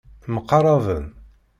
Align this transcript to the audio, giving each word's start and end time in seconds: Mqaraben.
Mqaraben. 0.35 1.05